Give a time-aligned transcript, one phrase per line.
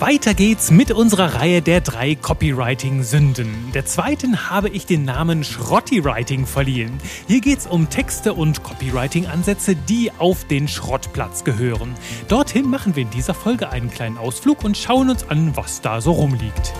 [0.00, 3.70] Weiter geht's mit unserer Reihe der drei Copywriting-Sünden.
[3.74, 6.98] Der zweiten habe ich den Namen Schrotti-Writing verliehen.
[7.28, 11.94] Hier geht's um Texte und Copywriting-Ansätze, die auf den Schrottplatz gehören.
[12.28, 16.00] Dorthin machen wir in dieser Folge einen kleinen Ausflug und schauen uns an, was da
[16.00, 16.72] so rumliegt.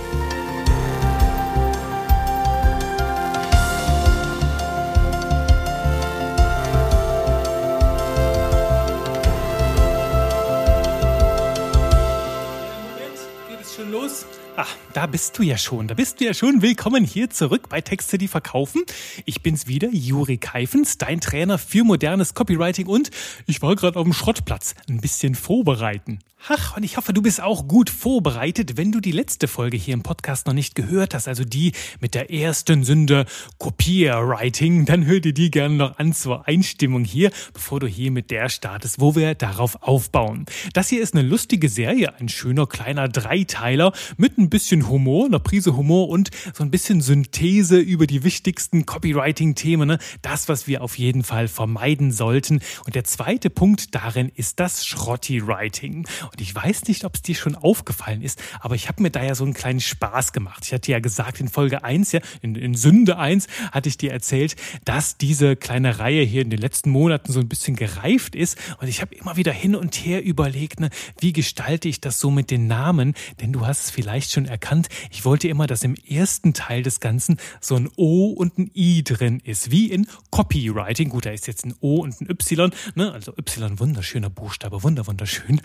[14.93, 15.89] Da bist du ja schon.
[15.89, 16.63] Da bist du ja schon.
[16.63, 18.83] Willkommen hier zurück bei Texte, die verkaufen.
[19.25, 23.11] Ich bin's wieder, Juri Keifens, dein Trainer für modernes Copywriting und
[23.47, 24.75] ich war gerade auf dem Schrottplatz.
[24.89, 26.19] Ein bisschen vorbereiten.
[26.49, 29.93] Ach, und ich hoffe, du bist auch gut vorbereitet, wenn du die letzte Folge hier
[29.93, 33.27] im Podcast noch nicht gehört hast, also die mit der ersten Sünde
[33.59, 38.31] Copywriting, dann hör dir die gerne noch an zur Einstimmung hier, bevor du hier mit
[38.31, 40.47] der startest, wo wir darauf aufbauen.
[40.73, 45.41] Das hier ist eine lustige Serie, ein schöner kleiner Dreiteiler mit ein bisschen Humor, einer
[45.41, 49.99] Prise Humor und so ein bisschen Synthese über die wichtigsten Copywriting-Themen, ne?
[50.23, 52.61] das, was wir auf jeden Fall vermeiden sollten.
[52.87, 56.07] Und der zweite Punkt darin ist das Schrotti-Writing.
[56.31, 59.23] Und ich weiß nicht, ob es dir schon aufgefallen ist, aber ich habe mir da
[59.23, 60.65] ja so einen kleinen Spaß gemacht.
[60.65, 64.13] Ich hatte ja gesagt, in Folge 1, ja, in, in Sünde 1, hatte ich dir
[64.13, 68.57] erzählt, dass diese kleine Reihe hier in den letzten Monaten so ein bisschen gereift ist.
[68.81, 72.31] Und ich habe immer wieder hin und her überlegt, ne, wie gestalte ich das so
[72.31, 73.15] mit den Namen?
[73.41, 77.01] Denn du hast es vielleicht schon erkannt, ich wollte immer, dass im ersten Teil des
[77.01, 81.09] Ganzen so ein O und ein I drin ist, wie in Copywriting.
[81.09, 83.13] Gut, da ist jetzt ein O und ein Y, ne?
[83.13, 85.61] also Y, wunderschöner Buchstabe, wunder, wunderschön.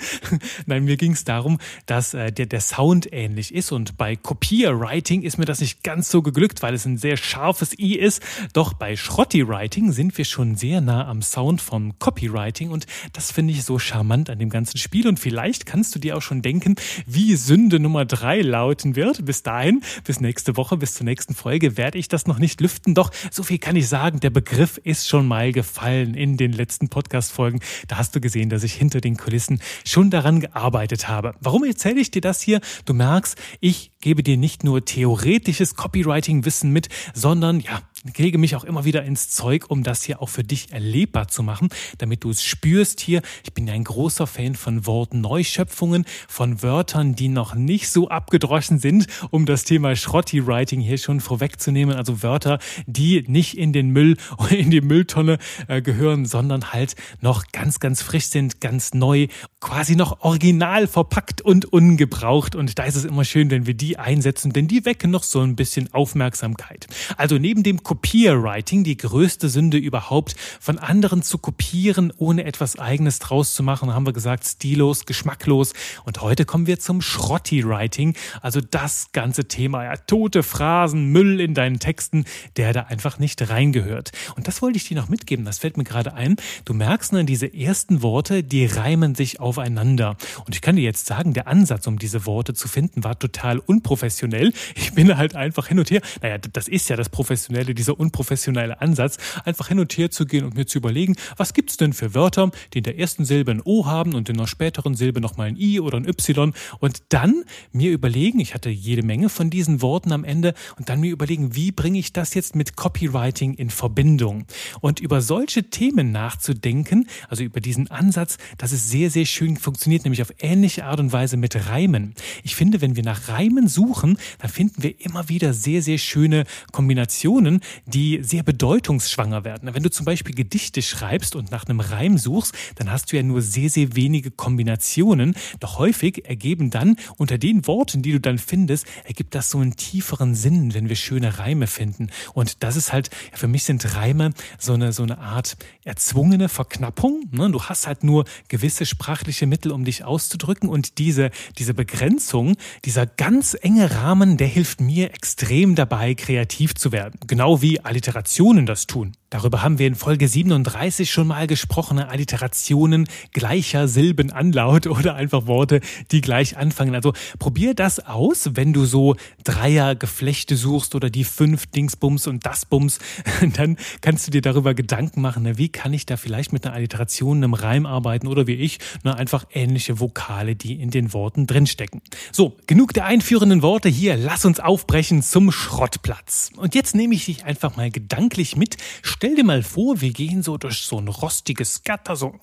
[0.65, 5.21] Nein, mir ging es darum, dass äh, der, der Sound ähnlich ist und bei Copywriting
[5.21, 8.21] ist mir das nicht ganz so geglückt, weil es ein sehr scharfes I ist.
[8.53, 13.53] Doch bei Schrotti-Writing sind wir schon sehr nah am Sound von Copywriting und das finde
[13.53, 16.75] ich so charmant an dem ganzen Spiel und vielleicht kannst du dir auch schon denken,
[17.05, 19.25] wie Sünde Nummer drei lauten wird.
[19.25, 22.95] Bis dahin, bis nächste Woche, bis zur nächsten Folge werde ich das noch nicht lüften.
[22.95, 26.89] Doch so viel kann ich sagen, der Begriff ist schon mal gefallen in den letzten
[26.89, 27.59] Podcast-Folgen.
[27.88, 31.33] Da hast du gesehen, dass ich hinter den Kulissen schon daran gearbeitet habe.
[31.39, 32.61] Warum erzähle ich dir das hier?
[32.85, 37.81] Du merkst, ich gebe dir nicht nur theoretisches Copywriting-Wissen mit, sondern ja,
[38.13, 41.43] kriege mich auch immer wieder ins Zeug, um das hier auch für dich erlebbar zu
[41.43, 43.21] machen, damit du es spürst hier.
[43.43, 49.07] Ich bin ein großer Fan von Wortneuschöpfungen, von Wörtern, die noch nicht so abgedroschen sind,
[49.31, 51.95] um das Thema Schrotti-Writing hier schon vorwegzunehmen.
[51.95, 54.17] Also Wörter, die nicht in den Müll
[54.49, 59.27] in die Mülltonne äh, gehören, sondern halt noch ganz, ganz frisch sind, ganz neu,
[59.59, 62.55] quasi noch original verpackt und ungebraucht.
[62.55, 65.41] Und da ist es immer schön, wenn wir die einsetzen, denn die wecken noch so
[65.41, 66.88] ein bisschen Aufmerksamkeit.
[67.17, 73.19] Also neben dem Copywriting, die größte Sünde überhaupt, von anderen zu kopieren, ohne etwas eigenes
[73.19, 75.73] draus zu machen, haben wir gesagt, stillos, geschmacklos.
[76.03, 81.53] Und heute kommen wir zum Schrotti-Writing, also das ganze Thema, ja, tote Phrasen, Müll in
[81.53, 82.25] deinen Texten,
[82.57, 84.12] der da einfach nicht reingehört.
[84.35, 86.35] Und das wollte ich dir noch mitgeben, das fällt mir gerade ein.
[86.66, 90.17] Du merkst, ne, diese ersten Worte, die reimen sich aufeinander.
[90.45, 93.59] Und ich kann dir jetzt sagen, der Ansatz, um diese Worte zu finden, war total
[93.59, 94.53] unprofessionell.
[94.75, 96.01] Ich bin halt einfach hin und her.
[96.22, 100.44] Naja, das ist ja das Professionelle, dieser unprofessionelle Ansatz, einfach hin und her zu gehen
[100.44, 103.62] und mir zu überlegen, was gibt's denn für Wörter, die in der ersten Silbe ein
[103.63, 107.44] O haben und in der späteren Silbe nochmal ein I oder ein Y und dann
[107.72, 111.56] mir überlegen, ich hatte jede Menge von diesen Worten am Ende und dann mir überlegen,
[111.56, 114.45] wie bringe ich das jetzt mit Copywriting in Verbindung?
[114.81, 120.06] Und über solche Themen nachzudenken, also über diesen Ansatz, das ist sehr, sehr schön funktioniert,
[120.06, 122.16] nämlich auf ähnliche Art und Weise mit Reimen.
[122.44, 126.45] Ich finde, wenn wir nach Reimen suchen, dann finden wir immer wieder sehr, sehr schöne
[126.72, 129.73] Kombinationen, die sehr bedeutungsschwanger werden.
[129.73, 133.23] Wenn du zum Beispiel Gedichte schreibst und nach einem Reim suchst, dann hast du ja
[133.23, 135.35] nur sehr, sehr wenige Kombinationen.
[135.59, 139.75] Doch häufig ergeben dann unter den Worten, die du dann findest, ergibt das so einen
[139.75, 142.09] tieferen Sinn, wenn wir schöne Reime finden.
[142.33, 147.23] Und das ist halt, für mich sind Reime so eine, so eine Art erzwungene Verknappung.
[147.31, 147.50] Ne?
[147.51, 153.06] Du hast halt nur gewisse sprachliche Mittel, um dich auszudrücken und diese, diese Begrenzung, dieser
[153.06, 157.19] ganz enge Rahmen, der hilft mir extrem dabei, kreativ zu werden.
[157.27, 159.13] Genau wie Alliterationen das tun.
[159.31, 161.98] Darüber haben wir in Folge 37 schon mal gesprochen.
[161.98, 165.81] Alliterationen gleicher Silbenanlaut oder einfach Worte,
[166.12, 166.94] die gleich anfangen.
[166.94, 172.66] Also probier das aus, wenn du so Dreiergeflechte suchst oder die fünf Dingsbums und das
[172.66, 173.00] Bums.
[173.56, 177.38] Dann kannst du dir darüber Gedanken machen, wie kann ich da vielleicht mit einer Alliteration,
[177.38, 182.01] einem Reim arbeiten oder wie ich, nur einfach ähnliche Vokale, die in den Worten drinstecken.
[182.31, 184.18] So, genug der einführenden Worte hier.
[184.18, 186.51] Lass uns aufbrechen zum Schrottplatz.
[186.56, 188.78] Und jetzt nehme ich dich einfach mal gedanklich mit
[189.15, 192.35] stell dir mal vor, wir gehen so durch so ein rostiges Gatter, so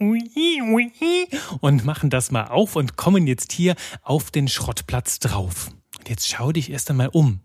[1.60, 5.70] und machen das mal auf und kommen jetzt hier auf den Schrottplatz drauf.
[5.98, 7.40] Und jetzt schau dich erst einmal um.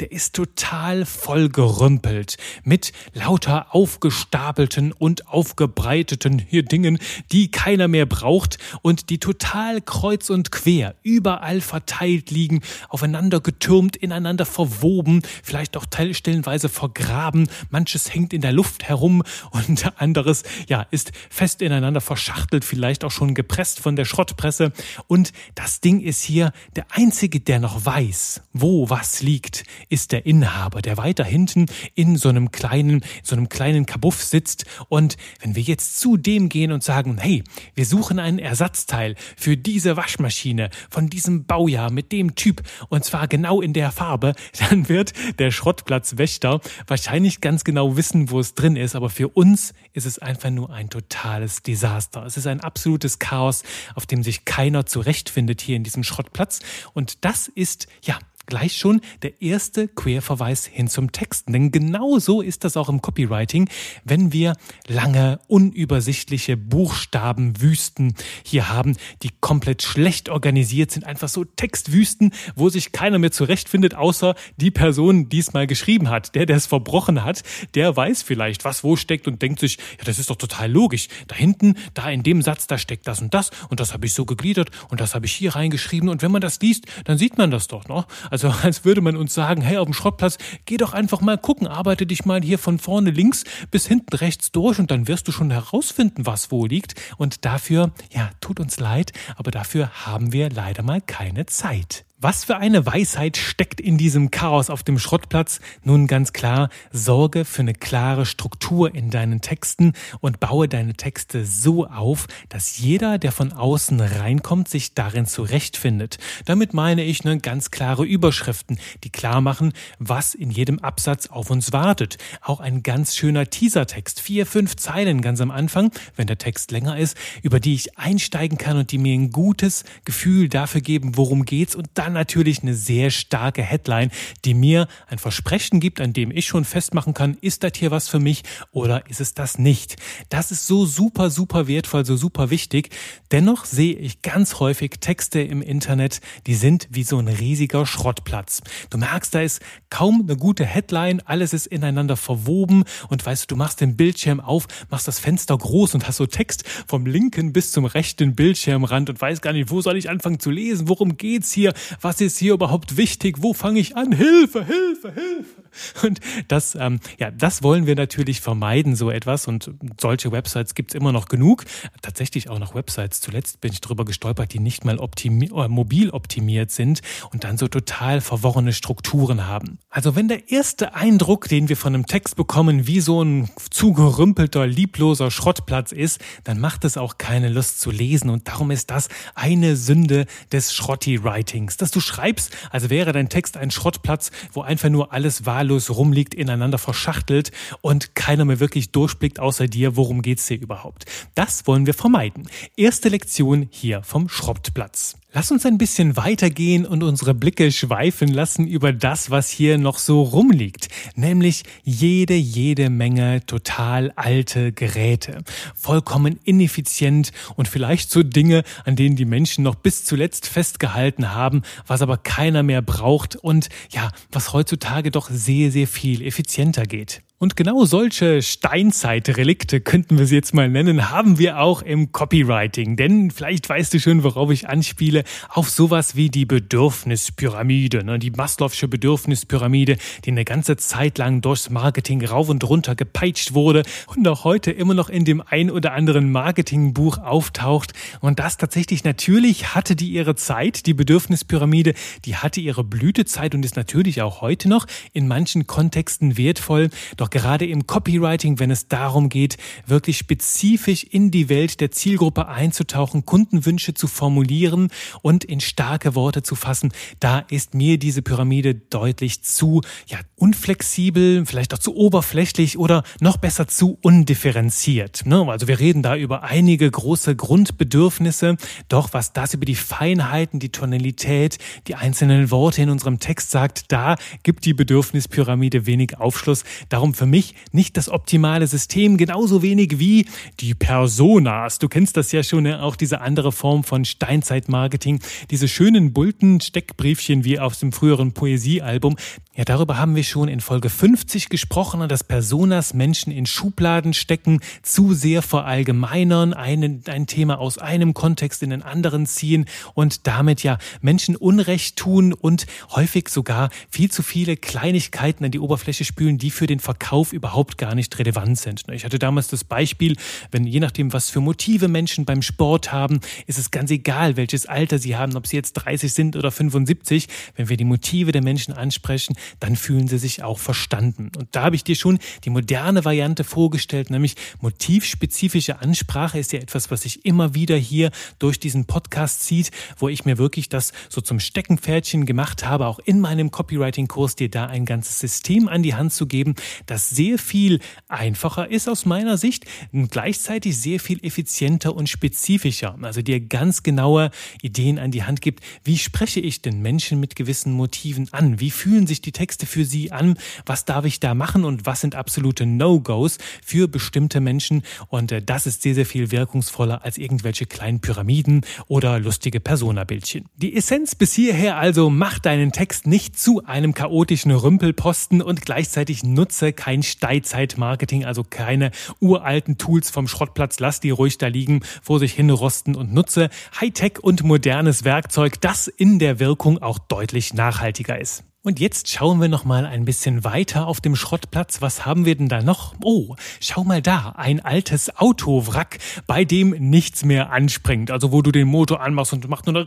[0.00, 6.98] Der ist total vollgerümpelt mit lauter aufgestapelten und aufgebreiteten hier Dingen,
[7.32, 13.96] die keiner mehr braucht und die total kreuz und quer überall verteilt liegen, aufeinander getürmt,
[13.96, 17.48] ineinander verwoben, vielleicht auch stellenweise vergraben.
[17.70, 23.10] Manches hängt in der Luft herum und anderes, ja, ist fest ineinander verschachtelt, vielleicht auch
[23.10, 24.72] schon gepresst von der Schrottpresse.
[25.06, 29.55] Und das Ding ist hier der einzige, der noch weiß, wo was liegt
[29.88, 34.64] ist der Inhaber, der weiter hinten in so einem kleinen, so einem kleinen Kabuff sitzt.
[34.88, 37.44] Und wenn wir jetzt zu dem gehen und sagen, hey,
[37.74, 43.28] wir suchen einen Ersatzteil für diese Waschmaschine von diesem Baujahr mit dem Typ und zwar
[43.28, 44.34] genau in der Farbe,
[44.70, 48.96] dann wird der Schrottplatzwächter wahrscheinlich ganz genau wissen, wo es drin ist.
[48.96, 52.24] Aber für uns ist es einfach nur ein totales Desaster.
[52.24, 53.62] Es ist ein absolutes Chaos,
[53.94, 56.60] auf dem sich keiner zurechtfindet hier in diesem Schrottplatz.
[56.94, 61.52] Und das ist, ja, gleich schon der erste Querverweis hin zum Texten.
[61.52, 63.68] Denn genau so ist das auch im Copywriting,
[64.04, 64.54] wenn wir
[64.86, 68.14] lange, unübersichtliche Buchstabenwüsten
[68.44, 73.94] hier haben, die komplett schlecht organisiert sind, einfach so Textwüsten, wo sich keiner mehr zurechtfindet,
[73.94, 76.34] außer die Person, die es mal geschrieben hat.
[76.34, 77.42] Der, der es verbrochen hat,
[77.74, 81.08] der weiß vielleicht, was wo steckt und denkt sich, ja, das ist doch total logisch.
[81.26, 84.14] Da hinten, da in dem Satz, da steckt das und das und das habe ich
[84.14, 87.38] so gegliedert und das habe ich hier reingeschrieben und wenn man das liest, dann sieht
[87.38, 88.04] man das doch, ne?
[88.30, 91.66] Also als würde man uns sagen, hey, auf dem Schrottplatz, geh doch einfach mal gucken,
[91.66, 95.32] arbeite dich mal hier von vorne links bis hinten rechts durch und dann wirst du
[95.32, 96.94] schon herausfinden, was wo liegt.
[97.18, 102.05] Und dafür, ja, tut uns leid, aber dafür haben wir leider mal keine Zeit.
[102.18, 105.60] Was für eine Weisheit steckt in diesem Chaos auf dem Schrottplatz?
[105.84, 111.44] Nun ganz klar, sorge für eine klare Struktur in deinen Texten und baue deine Texte
[111.44, 116.16] so auf, dass jeder, der von außen reinkommt, sich darin zurechtfindet.
[116.46, 121.50] Damit meine ich eine ganz klare Überschriften, die klar machen, was in jedem Absatz auf
[121.50, 122.16] uns wartet.
[122.40, 126.96] Auch ein ganz schöner Teasertext, vier, fünf Zeilen ganz am Anfang, wenn der Text länger
[126.96, 131.44] ist, über die ich einsteigen kann und die mir ein gutes Gefühl dafür geben, worum
[131.44, 134.12] geht's und dann natürlich eine sehr starke Headline,
[134.44, 138.08] die mir ein Versprechen gibt, an dem ich schon festmachen kann, ist das hier was
[138.08, 139.96] für mich oder ist es das nicht.
[140.28, 142.90] Das ist so super, super wertvoll, so super wichtig.
[143.32, 148.62] Dennoch sehe ich ganz häufig Texte im Internet, die sind wie so ein riesiger Schrottplatz.
[148.88, 149.60] Du merkst, da ist
[149.90, 154.38] kaum eine gute Headline, alles ist ineinander verwoben und weißt du, du machst den Bildschirm
[154.38, 159.10] auf, machst das Fenster groß und hast so Text vom linken bis zum rechten Bildschirmrand
[159.10, 162.38] und weißt gar nicht, wo soll ich anfangen zu lesen, worum geht's hier, was ist
[162.38, 163.36] hier überhaupt wichtig?
[163.40, 164.12] Wo fange ich an?
[164.12, 165.62] Hilfe, Hilfe, Hilfe.
[166.02, 169.46] Und das, ähm, ja, das wollen wir natürlich vermeiden, so etwas.
[169.46, 169.70] Und
[170.00, 171.64] solche Websites gibt's immer noch genug.
[172.02, 173.20] Tatsächlich auch noch Websites.
[173.20, 177.00] Zuletzt bin ich drüber gestolpert, die nicht mal optimi äh, mobil optimiert sind
[177.32, 179.78] und dann so total verworrene Strukturen haben.
[179.90, 184.66] Also wenn der erste Eindruck, den wir von einem Text bekommen, wie so ein zugerümpelter,
[184.66, 188.30] liebloser Schrottplatz ist, dann macht es auch keine Lust zu lesen.
[188.30, 193.56] Und darum ist das eine Sünde des Schrotti-Writings, dass du schreibst, als wäre dein Text
[193.56, 199.38] ein Schrottplatz, wo einfach nur alles wahllos rumliegt, ineinander verschachtelt und keiner mehr wirklich durchblickt
[199.38, 201.06] außer dir, worum geht's dir überhaupt.
[201.34, 202.48] Das wollen wir vermeiden.
[202.76, 205.16] Erste Lektion hier vom Schrottplatz.
[205.36, 209.98] Lass uns ein bisschen weitergehen und unsere Blicke schweifen lassen über das, was hier noch
[209.98, 210.88] so rumliegt.
[211.14, 215.44] Nämlich jede, jede Menge total alte Geräte.
[215.74, 221.60] Vollkommen ineffizient und vielleicht so Dinge, an denen die Menschen noch bis zuletzt festgehalten haben,
[221.86, 227.20] was aber keiner mehr braucht und ja, was heutzutage doch sehr, sehr viel effizienter geht.
[227.38, 232.96] Und genau solche Steinzeitrelikte könnten wir sie jetzt mal nennen, haben wir auch im Copywriting.
[232.96, 238.18] Denn vielleicht weißt du schon, worauf ich anspiele, auf sowas wie die Bedürfnispyramide, ne?
[238.18, 243.82] die Maslow'sche Bedürfnispyramide, die eine ganze Zeit lang durchs Marketing rauf und runter gepeitscht wurde
[244.06, 247.92] und auch heute immer noch in dem ein oder anderen Marketingbuch auftaucht.
[248.20, 251.92] Und das tatsächlich natürlich hatte die ihre Zeit, die Bedürfnispyramide,
[252.24, 256.88] die hatte ihre Blütezeit und ist natürlich auch heute noch in manchen Kontexten wertvoll.
[257.18, 259.56] Doch doch gerade im Copywriting, wenn es darum geht,
[259.86, 264.88] wirklich spezifisch in die Welt der Zielgruppe einzutauchen, Kundenwünsche zu formulieren
[265.22, 271.44] und in starke Worte zu fassen, da ist mir diese Pyramide deutlich zu ja, unflexibel,
[271.46, 275.26] vielleicht auch zu oberflächlich oder noch besser zu undifferenziert.
[275.26, 275.44] Ne?
[275.48, 278.56] Also wir reden da über einige große Grundbedürfnisse,
[278.88, 283.90] doch was das über die Feinheiten, die Tonalität, die einzelnen Worte in unserem Text sagt,
[283.90, 284.14] da
[284.44, 286.62] gibt die Bedürfnispyramide wenig Aufschluss.
[286.88, 290.26] Darum für mich nicht das optimale System, genauso wenig wie
[290.60, 291.78] die Personas.
[291.78, 292.82] Du kennst das ja schon, ne?
[292.82, 295.20] auch diese andere Form von Steinzeitmarketing,
[295.50, 299.16] diese schönen bunten Steckbriefchen wie aus dem früheren Poesiealbum.
[299.56, 304.60] Ja, darüber haben wir schon in Folge 50 gesprochen, dass Personas Menschen in Schubladen stecken,
[304.82, 310.62] zu sehr verallgemeinern, ein, ein Thema aus einem Kontext in den anderen ziehen und damit
[310.62, 316.36] ja Menschen Unrecht tun und häufig sogar viel zu viele Kleinigkeiten an die Oberfläche spülen,
[316.36, 318.84] die für den Verkauf überhaupt gar nicht relevant sind.
[318.92, 320.16] Ich hatte damals das Beispiel,
[320.50, 324.66] wenn je nachdem, was für Motive Menschen beim Sport haben, ist es ganz egal, welches
[324.66, 328.42] Alter sie haben, ob sie jetzt 30 sind oder 75, wenn wir die Motive der
[328.42, 331.30] Menschen ansprechen, dann fühlen sie sich auch verstanden.
[331.36, 336.60] Und da habe ich dir schon die moderne Variante vorgestellt, nämlich motivspezifische Ansprache ist ja
[336.60, 340.92] etwas, was sich immer wieder hier durch diesen Podcast zieht, wo ich mir wirklich das
[341.08, 345.82] so zum Steckenpferdchen gemacht habe, auch in meinem Copywriting-Kurs dir da ein ganzes System an
[345.82, 346.54] die Hand zu geben,
[346.86, 352.96] das sehr viel einfacher ist aus meiner Sicht und gleichzeitig sehr viel effizienter und spezifischer.
[353.02, 354.30] Also dir ganz genaue
[354.62, 358.60] Ideen an die Hand gibt, wie spreche ich denn Menschen mit gewissen Motiven an?
[358.60, 360.38] Wie fühlen sich die Texte für sie an?
[360.64, 364.82] Was darf ich da machen und was sind absolute No-Gos für bestimmte Menschen?
[365.08, 370.46] Und äh, das ist sehr, sehr viel wirkungsvoller als irgendwelche kleinen Pyramiden oder lustige Persona-Bildchen.
[370.56, 376.24] Die Essenz bis hierher also, mach deinen Text nicht zu einem chaotischen Rümpelposten und gleichzeitig
[376.24, 378.90] nutze kein Steilzeit-Marketing, also keine
[379.20, 383.50] uralten Tools vom Schrottplatz, lass die ruhig da liegen, vor sich hin rosten und nutze
[383.78, 388.45] Hightech und modernes Werkzeug, das in der Wirkung auch deutlich nachhaltiger ist.
[388.66, 391.82] Und jetzt schauen wir noch mal ein bisschen weiter auf dem Schrottplatz.
[391.82, 392.96] Was haben wir denn da noch?
[393.00, 398.10] Oh, schau mal da, ein altes Autowrack, bei dem nichts mehr anspringt.
[398.10, 399.86] Also wo du den Motor anmachst und macht nur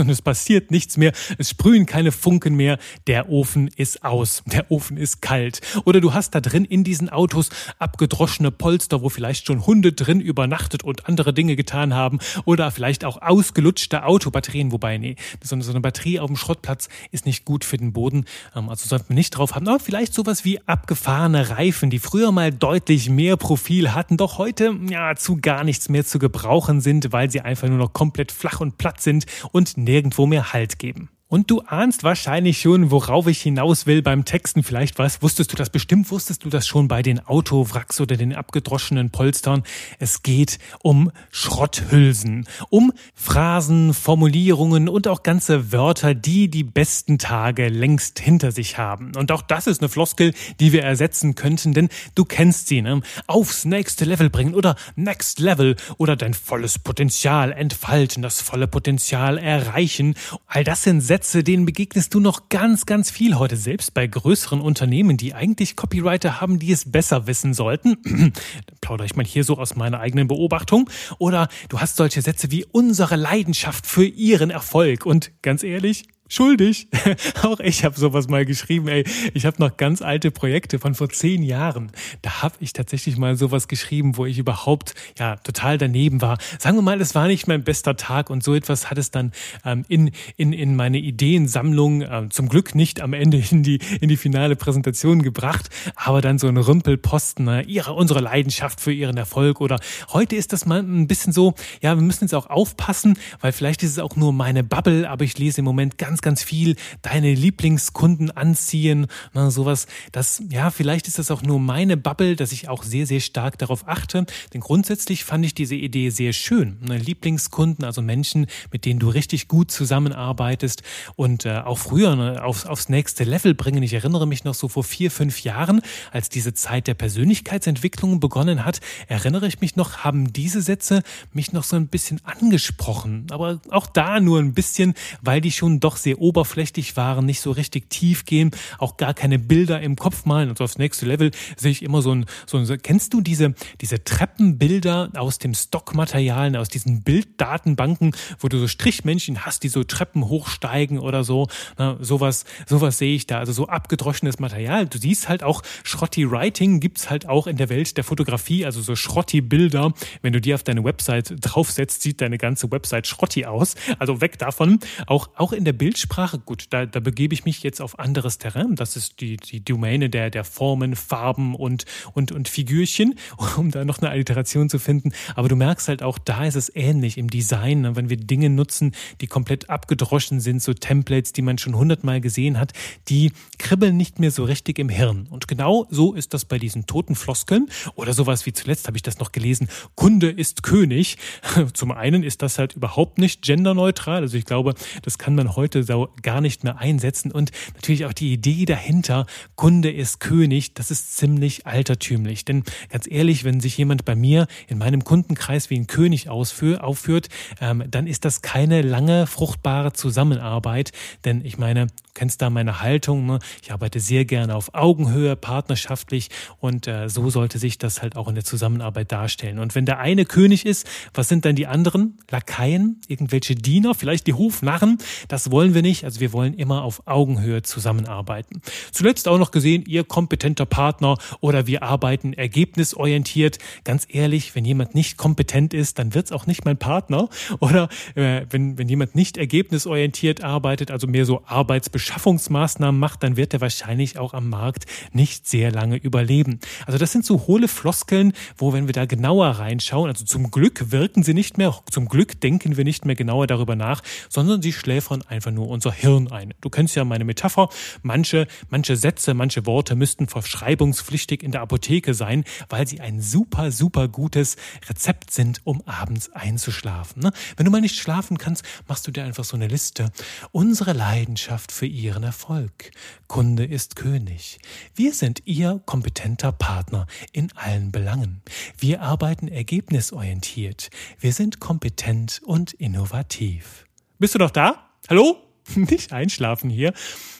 [0.00, 1.12] und es passiert nichts mehr.
[1.38, 2.78] Es sprühen keine Funken mehr.
[3.06, 4.42] Der Ofen ist aus.
[4.46, 5.60] Der Ofen ist kalt.
[5.84, 10.20] Oder du hast da drin in diesen Autos abgedroschene Polster, wo vielleicht schon Hunde drin
[10.20, 12.18] übernachtet und andere Dinge getan haben.
[12.46, 17.26] Oder vielleicht auch ausgelutschte Autobatterien, wobei nee, so eine Batterie auf dem Schrott Parkplatz ist
[17.26, 18.24] nicht gut für den Boden.
[18.56, 19.68] Ähm, also sollten wir nicht drauf haben.
[19.68, 24.74] Aber vielleicht sowas wie abgefahrene Reifen, die früher mal deutlich mehr Profil hatten, doch heute
[24.88, 28.60] ja zu gar nichts mehr zu gebrauchen sind, weil sie einfach nur noch komplett flach
[28.60, 31.08] und platt sind und nirgendwo mehr Halt geben.
[31.26, 34.62] Und du ahnst wahrscheinlich schon, worauf ich hinaus will beim Texten.
[34.62, 35.22] Vielleicht was.
[35.22, 36.10] Wusstest du das bestimmt?
[36.10, 39.62] Wusstest du das schon bei den Autowracks oder den abgedroschenen Polstern?
[39.98, 42.46] Es geht um Schrotthülsen.
[42.68, 49.12] Um Phrasen, Formulierungen und auch ganze Wörter, die die besten Tage längst hinter sich haben.
[49.16, 53.00] Und auch das ist eine Floskel, die wir ersetzen könnten, denn du kennst sie, ne?
[53.26, 59.38] Aufs nächste Level bringen oder Next Level oder dein volles Potenzial entfalten, das volle Potenzial
[59.38, 60.14] erreichen.
[60.46, 64.60] All das sind Sätze, denen begegnest du noch ganz, ganz viel heute, selbst bei größeren
[64.60, 68.32] Unternehmen, die eigentlich Copywriter haben, die es besser wissen sollten.
[68.80, 70.90] Plaudere ich mal hier so aus meiner eigenen Beobachtung.
[71.18, 75.06] Oder du hast solche Sätze wie unsere Leidenschaft für ihren Erfolg.
[75.06, 76.88] Und ganz ehrlich, schuldig.
[77.42, 79.04] Auch ich habe sowas mal geschrieben, ey.
[79.34, 81.92] Ich habe noch ganz alte Projekte von vor zehn Jahren.
[82.22, 86.38] Da habe ich tatsächlich mal sowas geschrieben, wo ich überhaupt ja total daneben war.
[86.58, 89.32] Sagen wir mal, es war nicht mein bester Tag und so etwas hat es dann
[89.64, 94.08] ähm, in, in, in meine Ideensammlung ähm, zum Glück nicht am Ende in die, in
[94.08, 99.16] die finale Präsentation gebracht, aber dann so ein Rümpelposten, äh, ihre, unsere Leidenschaft für ihren
[99.16, 99.78] Erfolg oder
[100.12, 103.82] heute ist das mal ein bisschen so, ja, wir müssen jetzt auch aufpassen, weil vielleicht
[103.82, 107.34] ist es auch nur meine Bubble, aber ich lese im Moment ganz, ganz viel deine
[107.34, 109.86] Lieblingskunden anziehen, ne, sowas.
[110.12, 113.58] Das, ja, vielleicht ist das auch nur meine Bubble, dass ich auch sehr, sehr stark
[113.58, 114.26] darauf achte.
[114.52, 116.78] Denn grundsätzlich fand ich diese Idee sehr schön.
[116.86, 120.82] Ne, Lieblingskunden, also Menschen, mit denen du richtig gut zusammenarbeitest
[121.16, 123.82] und äh, auch früher ne, aufs, aufs nächste Level bringen.
[123.82, 125.80] Ich erinnere mich noch so vor vier, fünf Jahren,
[126.12, 131.02] als diese Zeit der Persönlichkeitsentwicklung begonnen hat, erinnere ich mich noch, haben diese Sätze
[131.32, 133.26] mich noch so ein bisschen angesprochen.
[133.30, 137.50] Aber auch da nur ein bisschen, weil die schon doch sehr oberflächlich waren, nicht so
[137.50, 140.48] richtig tief gehen, auch gar keine Bilder im Kopf malen.
[140.48, 143.54] Und so aufs nächste Level sehe ich immer so ein, so ein kennst du diese,
[143.80, 149.84] diese Treppenbilder aus dem Stockmaterial, aus diesen Bilddatenbanken, wo du so Strichmännchen hast, die so
[149.84, 151.48] Treppen hochsteigen oder so.
[151.78, 153.38] Na, sowas, sowas sehe ich da.
[153.38, 154.86] Also so abgedroschenes Material.
[154.86, 158.80] Du siehst halt auch Schrotti Writing gibt's halt auch in der Welt der Fotografie, also
[158.80, 159.92] so Schrotti Bilder.
[160.22, 163.74] Wenn du die auf deine Website draufsetzt, sieht deine ganze Website Schrotti aus.
[163.98, 164.80] Also weg davon.
[165.06, 168.38] Auch, auch in der Bild Bildsprache, gut, da, da begebe ich mich jetzt auf anderes
[168.38, 168.74] Terrain.
[168.74, 171.84] Das ist die, die Domäne der, der Formen, Farben und,
[172.14, 173.14] und, und Figürchen,
[173.56, 175.12] um da noch eine Alliteration zu finden.
[175.36, 177.94] Aber du merkst halt auch, da ist es ähnlich im Design, ne?
[177.94, 182.58] wenn wir Dinge nutzen, die komplett abgedroschen sind, so Templates, die man schon hundertmal gesehen
[182.58, 182.72] hat,
[183.08, 185.28] die kribbeln nicht mehr so richtig im Hirn.
[185.30, 189.04] Und genau so ist das bei diesen toten Floskeln oder sowas wie zuletzt habe ich
[189.04, 191.18] das noch gelesen, Kunde ist König.
[191.72, 194.22] Zum einen ist das halt überhaupt nicht genderneutral.
[194.22, 197.32] Also ich glaube, das kann man heute so gar nicht mehr einsetzen.
[197.32, 199.26] Und natürlich auch die Idee dahinter,
[199.56, 202.44] Kunde ist König, das ist ziemlich altertümlich.
[202.44, 207.28] Denn ganz ehrlich, wenn sich jemand bei mir in meinem Kundenkreis wie ein König aufführt,
[207.60, 210.92] ähm, dann ist das keine lange, fruchtbare Zusammenarbeit.
[211.24, 213.26] Denn ich meine, du kennst da meine Haltung.
[213.26, 213.38] Ne?
[213.62, 218.28] Ich arbeite sehr gerne auf Augenhöhe, partnerschaftlich und äh, so sollte sich das halt auch
[218.28, 219.58] in der Zusammenarbeit darstellen.
[219.58, 222.18] Und wenn der eine König ist, was sind dann die anderen?
[222.30, 224.98] Lakaien, irgendwelche Diener, vielleicht die Hofnarren?
[225.28, 226.04] Das wollen wir nicht.
[226.04, 228.62] Also wir wollen immer auf Augenhöhe zusammenarbeiten.
[228.92, 233.58] Zuletzt auch noch gesehen, ihr kompetenter Partner oder wir arbeiten ergebnisorientiert.
[233.84, 237.28] Ganz ehrlich, wenn jemand nicht kompetent ist, dann wird es auch nicht mein Partner.
[237.60, 243.54] Oder äh, wenn, wenn jemand nicht ergebnisorientiert arbeitet, also mehr so Arbeitsbeschaffungsmaßnahmen macht, dann wird
[243.54, 246.60] er wahrscheinlich auch am Markt nicht sehr lange überleben.
[246.86, 250.90] Also das sind so hohle Floskeln, wo wenn wir da genauer reinschauen, also zum Glück
[250.90, 254.72] wirken sie nicht mehr, zum Glück denken wir nicht mehr genauer darüber nach, sondern sie
[254.72, 256.54] schläfern einfach nur unser Hirn ein.
[256.60, 257.68] Du kennst ja meine Metapher,
[258.02, 263.70] manche, manche Sätze, manche Worte müssten verschreibungspflichtig in der Apotheke sein, weil sie ein super,
[263.70, 264.56] super gutes
[264.88, 267.22] Rezept sind, um abends einzuschlafen.
[267.22, 267.32] Ne?
[267.56, 270.10] Wenn du mal nicht schlafen kannst, machst du dir einfach so eine Liste.
[270.52, 272.90] Unsere Leidenschaft für ihren Erfolg.
[273.26, 274.58] Kunde ist König.
[274.94, 278.42] Wir sind ihr kompetenter Partner in allen Belangen.
[278.78, 280.90] Wir arbeiten ergebnisorientiert.
[281.18, 283.86] Wir sind kompetent und innovativ.
[284.18, 284.90] Bist du doch da?
[285.08, 285.53] Hallo?
[285.74, 286.92] Nicht einschlafen hier.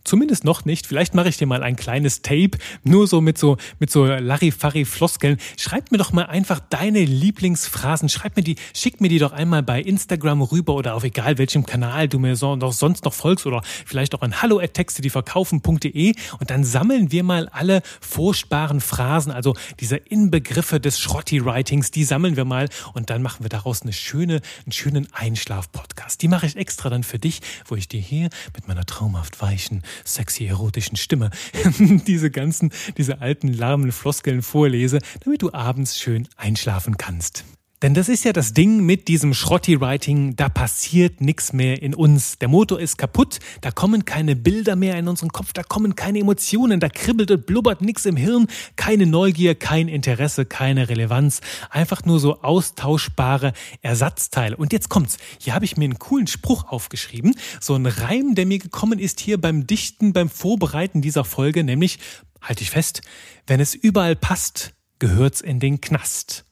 [0.04, 0.86] Zumindest noch nicht.
[0.86, 5.38] Vielleicht mache ich dir mal ein kleines Tape, nur so mit so, mit so Larifari-Floskeln.
[5.56, 8.10] Schreib mir doch mal einfach deine Lieblingsphrasen.
[8.10, 11.64] Schreib mir die, schick mir die doch einmal bei Instagram rüber oder auf egal welchem
[11.64, 15.08] Kanal du mir so, noch sonst noch folgst oder vielleicht auch an hallo texte die
[15.08, 22.04] verkaufen.de und dann sammeln wir mal alle furchtbaren Phrasen, also diese Inbegriffe des Schrotti-Writings, die
[22.04, 26.20] sammeln wir mal und dann machen wir daraus eine schöne, einen schönen Einschlaf-Podcast.
[26.20, 28.13] Die mache ich extra dann für dich, wo ich dir hier
[28.54, 31.30] mit meiner traumhaft weichen, sexy erotischen Stimme
[32.06, 37.44] diese ganzen, diese alten lahmen Floskeln vorlese, damit du abends schön einschlafen kannst.
[37.84, 42.38] Denn das ist ja das Ding mit diesem Schrotti-Writing, da passiert nichts mehr in uns.
[42.38, 46.18] Der Motor ist kaputt, da kommen keine Bilder mehr in unseren Kopf, da kommen keine
[46.18, 51.42] Emotionen, da kribbelt und blubbert nichts im Hirn, keine Neugier, kein Interesse, keine Relevanz.
[51.68, 54.56] Einfach nur so austauschbare Ersatzteile.
[54.56, 55.18] Und jetzt kommt's.
[55.38, 57.34] Hier habe ich mir einen coolen Spruch aufgeschrieben.
[57.60, 61.98] So ein Reim, der mir gekommen ist hier beim Dichten, beim Vorbereiten dieser Folge, nämlich,
[62.40, 63.02] halte ich fest,
[63.46, 66.46] wenn es überall passt, gehört's in den Knast.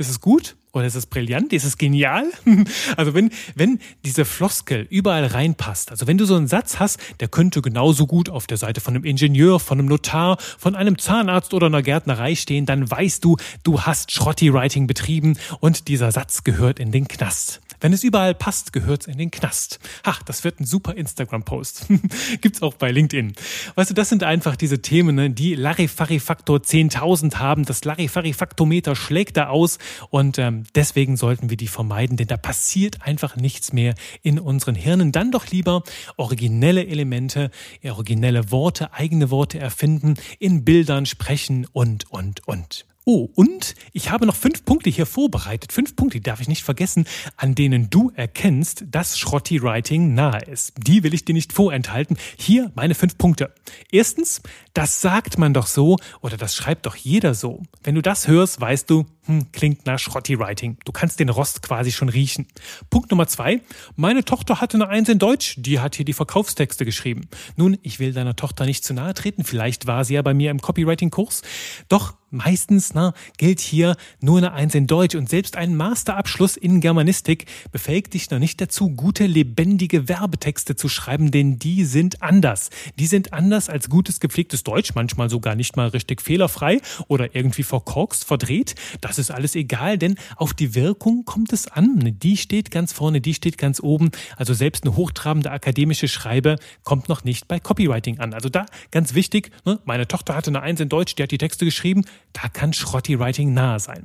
[0.00, 0.56] Ist es gut?
[0.72, 1.52] Oder ist es brillant?
[1.52, 2.24] Ist es genial?
[2.96, 7.28] Also wenn, wenn diese Floskel überall reinpasst, also wenn du so einen Satz hast, der
[7.28, 11.52] könnte genauso gut auf der Seite von einem Ingenieur, von einem Notar, von einem Zahnarzt
[11.52, 16.80] oder einer Gärtnerei stehen, dann weißt du, du hast Schrotti-Writing betrieben und dieser Satz gehört
[16.80, 17.60] in den Knast.
[17.80, 19.78] Wenn es überall passt, gehört es in den Knast.
[20.02, 21.86] Ach, das wird ein super Instagram-Post.
[22.40, 23.32] Gibt's auch bei LinkedIn.
[23.74, 27.64] Weißt du, das sind einfach diese Themen, ne, die Larifari-Faktor 10.000 haben.
[27.64, 29.78] Das Larifari-Faktometer schlägt da aus
[30.10, 34.74] und ähm, deswegen sollten wir die vermeiden, denn da passiert einfach nichts mehr in unseren
[34.74, 35.12] Hirnen.
[35.12, 35.82] Dann doch lieber
[36.16, 37.50] originelle Elemente,
[37.82, 42.89] originelle Worte, eigene Worte erfinden, in Bildern sprechen und, und, und.
[43.06, 45.72] Oh, und ich habe noch fünf Punkte hier vorbereitet.
[45.72, 50.74] Fünf Punkte, darf ich nicht vergessen, an denen du erkennst, dass Schrotti-Writing nahe ist.
[50.76, 52.18] Die will ich dir nicht vorenthalten.
[52.36, 53.54] Hier meine fünf Punkte.
[53.90, 54.42] Erstens,
[54.74, 57.62] das sagt man doch so oder das schreibt doch jeder so.
[57.82, 60.76] Wenn du das hörst, weißt du, hm, klingt nach Schrotti-Writing.
[60.84, 62.48] Du kannst den Rost quasi schon riechen.
[62.90, 63.62] Punkt Nummer zwei,
[63.96, 67.28] meine Tochter hatte eine Eins in Deutsch, die hat hier die Verkaufstexte geschrieben.
[67.56, 70.50] Nun, ich will deiner Tochter nicht zu nahe treten, vielleicht war sie ja bei mir
[70.50, 71.42] im Copywriting-Kurs.
[71.88, 76.80] Doch Meistens ne, gilt hier nur eine Eins in Deutsch und selbst ein Masterabschluss in
[76.80, 82.70] Germanistik befähigt dich noch nicht dazu, gute, lebendige Werbetexte zu schreiben, denn die sind anders.
[83.00, 87.64] Die sind anders als gutes, gepflegtes Deutsch, manchmal sogar nicht mal richtig fehlerfrei oder irgendwie
[87.64, 88.76] verkorkst, verdreht.
[89.00, 92.16] Das ist alles egal, denn auf die Wirkung kommt es an.
[92.22, 94.12] Die steht ganz vorne, die steht ganz oben.
[94.36, 98.34] Also selbst eine hochtrabende akademische Schreibe kommt noch nicht bei Copywriting an.
[98.34, 101.38] Also da ganz wichtig, ne, meine Tochter hatte eine Eins in Deutsch, die hat die
[101.38, 104.04] Texte geschrieben da kann Schrotti-Writing nahe sein.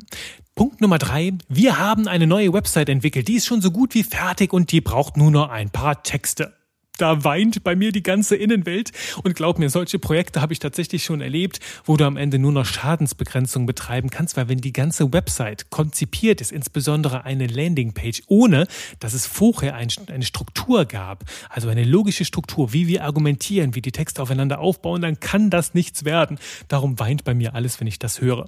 [0.56, 1.34] Punkt Nummer drei.
[1.50, 3.28] Wir haben eine neue Website entwickelt.
[3.28, 6.55] Die ist schon so gut wie fertig und die braucht nur noch ein paar Texte.
[6.98, 8.92] Da weint bei mir die ganze Innenwelt.
[9.24, 12.52] Und glaub mir, solche Projekte habe ich tatsächlich schon erlebt, wo du am Ende nur
[12.52, 18.68] noch Schadensbegrenzung betreiben kannst, weil wenn die ganze Website konzipiert ist, insbesondere eine Landingpage, ohne
[19.00, 23.82] dass es vorher ein, eine Struktur gab, also eine logische Struktur, wie wir argumentieren, wie
[23.82, 26.40] die Texte aufeinander aufbauen, dann kann das nichts werden.
[26.68, 28.48] Darum weint bei mir alles, wenn ich das höre.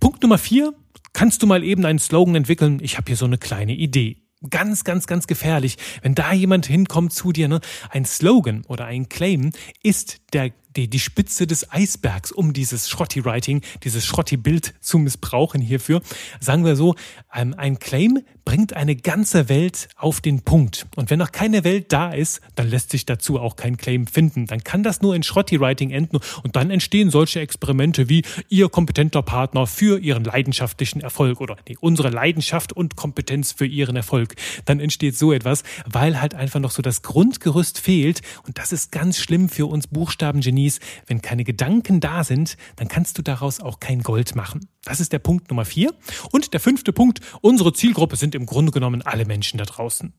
[0.00, 0.74] Punkt Nummer vier.
[1.12, 2.80] Kannst du mal eben einen Slogan entwickeln?
[2.82, 5.76] Ich habe hier so eine kleine Idee ganz, ganz, ganz gefährlich.
[6.02, 9.50] Wenn da jemand hinkommt zu dir, ne, ein Slogan oder ein Claim
[9.82, 16.02] ist der die, die Spitze des Eisbergs, um dieses Schrotty-Writing, dieses Schrotty-Bild zu missbrauchen hierfür.
[16.40, 16.96] Sagen wir so,
[17.32, 20.86] ähm, ein Claim bringt eine ganze Welt auf den Punkt.
[20.96, 24.46] Und wenn noch keine Welt da ist, dann lässt sich dazu auch kein Claim finden.
[24.46, 29.22] Dann kann das nur in Schrotty-Writing enden und dann entstehen solche Experimente wie Ihr kompetenter
[29.22, 34.34] Partner für Ihren leidenschaftlichen Erfolg oder nee, unsere Leidenschaft und Kompetenz für Ihren Erfolg.
[34.64, 38.92] Dann entsteht so etwas, weil halt einfach noch so das Grundgerüst fehlt und das ist
[38.92, 43.58] ganz schlimm für uns Buchstabengenie Genies, wenn keine Gedanken da sind, dann kannst du daraus
[43.60, 44.68] auch kein Gold machen.
[44.84, 45.94] Das ist der Punkt Nummer vier.
[46.30, 50.12] Und der fünfte Punkt, unsere Zielgruppe sind im Grunde genommen alle Menschen da draußen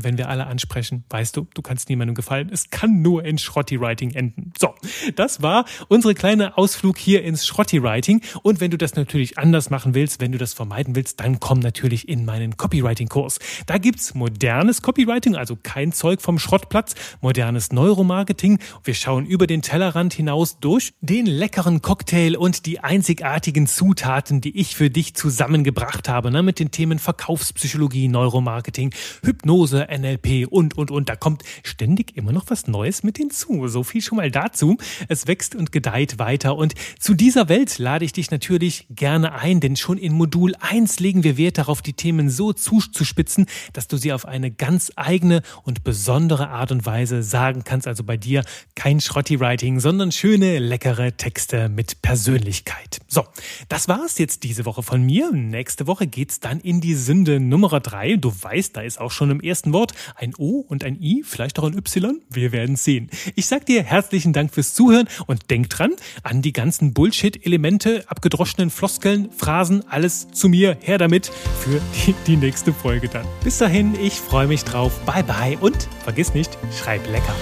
[0.00, 2.50] wenn wir alle ansprechen, weißt du, du kannst niemandem gefallen.
[2.52, 4.52] Es kann nur in Schrotti-Writing enden.
[4.58, 4.74] So,
[5.14, 8.20] das war unsere kleine Ausflug hier ins Schrotti-Writing.
[8.42, 11.60] Und wenn du das natürlich anders machen willst, wenn du das vermeiden willst, dann komm
[11.60, 13.38] natürlich in meinen Copywriting-Kurs.
[13.66, 18.58] Da gibt's modernes Copywriting, also kein Zeug vom Schrottplatz, modernes Neuromarketing.
[18.82, 24.58] Wir schauen über den Tellerrand hinaus durch den leckeren Cocktail und die einzigartigen Zutaten, die
[24.58, 30.90] ich für dich zusammengebracht habe, ne, mit den Themen Verkaufspsychologie, Neuromarketing, Hypnose, NLP und, und,
[30.90, 31.08] und.
[31.08, 33.68] Da kommt ständig immer noch was Neues mit hinzu.
[33.68, 34.76] So viel schon mal dazu.
[35.08, 36.56] Es wächst und gedeiht weiter.
[36.56, 41.00] Und zu dieser Welt lade ich dich natürlich gerne ein, denn schon in Modul 1
[41.00, 45.42] legen wir Wert darauf, die Themen so zuzuspitzen, dass du sie auf eine ganz eigene
[45.62, 47.86] und besondere Art und Weise sagen kannst.
[47.86, 48.44] Also bei dir
[48.74, 53.00] kein Schrotti-Writing, sondern schöne, leckere Texte mit Persönlichkeit.
[53.08, 53.24] So,
[53.68, 55.30] das war's jetzt diese Woche von mir.
[55.32, 58.16] Nächste Woche geht's dann in die Sünde Nummer 3.
[58.16, 61.58] Du weißt, da ist auch schon im ersten Wort ein O und ein I, vielleicht
[61.58, 62.22] auch ein Y.
[62.30, 63.10] Wir werden sehen.
[63.34, 68.70] Ich sag dir herzlichen Dank fürs Zuhören und denk dran an die ganzen Bullshit-Elemente, abgedroschenen
[68.70, 70.78] Floskeln, Phrasen, alles zu mir.
[70.80, 71.26] Her damit
[71.60, 73.26] für die, die nächste Folge dann.
[73.42, 74.98] Bis dahin, ich freue mich drauf.
[75.04, 77.34] Bye bye und vergiss nicht, schreib lecker.